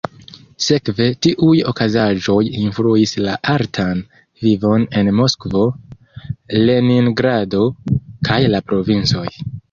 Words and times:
Sekve, 0.67 1.05
tiuj 1.25 1.57
okazaĵoj 1.71 2.37
influis 2.61 3.11
la 3.25 3.35
artan 3.55 4.01
vivon 4.45 4.85
en 5.01 5.11
Moskvo, 5.17 5.61
Leningrado, 6.71 7.61
kaj 8.29 8.39
la 8.55 8.63
provincoj. 8.71 9.27